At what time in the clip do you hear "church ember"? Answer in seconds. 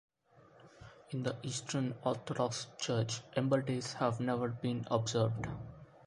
2.79-3.61